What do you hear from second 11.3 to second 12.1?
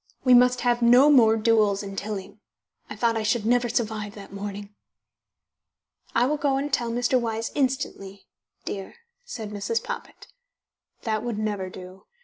never do.